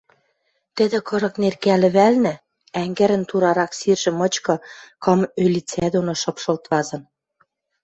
Тӹдӹ 0.75 0.99
кырык 1.07 1.35
неркӓ 1.41 1.75
лӹвӓлнӹ, 1.81 2.33
ӓнгӹрӹн 2.81 3.23
турарак 3.29 3.71
сиржӹ 3.79 4.11
мычкы 4.19 4.55
кым 5.03 5.19
ӧлицӓ 5.43 5.85
доно 5.93 6.13
шыпшылт 6.21 6.63
вазын. 6.71 7.03